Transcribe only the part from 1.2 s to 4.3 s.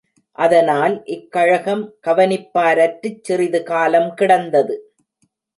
கழகம் கவனிப்பாரற்றுச் சிறிது காலம்